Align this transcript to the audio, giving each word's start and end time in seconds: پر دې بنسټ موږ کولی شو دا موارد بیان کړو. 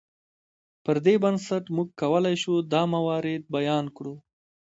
پر 0.83 0.95
دې 1.05 1.15
بنسټ 1.23 1.63
موږ 1.75 1.87
کولی 2.01 2.35
شو 2.43 2.53
دا 2.73 2.81
موارد 2.93 3.41
بیان 3.55 3.85
کړو. 3.97 4.15